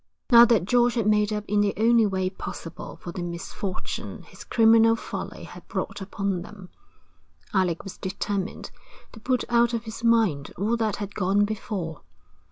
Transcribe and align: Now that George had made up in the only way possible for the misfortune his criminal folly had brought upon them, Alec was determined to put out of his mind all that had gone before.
Now 0.31 0.45
that 0.45 0.65
George 0.65 0.95
had 0.95 1.05
made 1.05 1.31
up 1.31 1.43
in 1.47 1.61
the 1.61 1.75
only 1.77 2.07
way 2.07 2.27
possible 2.31 2.95
for 3.03 3.11
the 3.11 3.21
misfortune 3.21 4.23
his 4.23 4.43
criminal 4.43 4.95
folly 4.95 5.43
had 5.43 5.67
brought 5.67 6.01
upon 6.01 6.41
them, 6.41 6.69
Alec 7.53 7.83
was 7.83 7.97
determined 7.99 8.71
to 9.11 9.19
put 9.19 9.43
out 9.47 9.75
of 9.75 9.83
his 9.83 10.03
mind 10.03 10.53
all 10.57 10.75
that 10.75 10.95
had 10.95 11.13
gone 11.13 11.45
before. 11.45 12.01